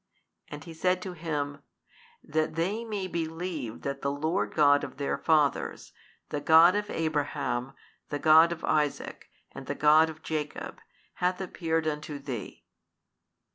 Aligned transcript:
And 0.47 0.63
He 0.63 0.73
said 0.73 0.99
to 1.03 1.13
him, 1.13 1.61
That 2.23 2.55
they 2.55 2.83
may 2.83 3.05
believe 3.05 3.83
that 3.83 4.01
the 4.01 4.09
Lord 4.09 4.55
God 4.55 4.83
of 4.83 4.97
their 4.97 5.15
fathers, 5.15 5.93
the 6.29 6.41
God 6.41 6.73
of 6.73 6.89
Abraham, 6.89 7.73
the 8.09 8.17
God 8.17 8.51
of 8.51 8.63
Isaac 8.63 9.29
and 9.51 9.67
the 9.67 9.75
God 9.75 10.09
of 10.09 10.23
Jacob 10.23 10.79
hath 11.21 11.39
appeared 11.39 11.85
unto 11.87 12.17
thee. 12.17 12.65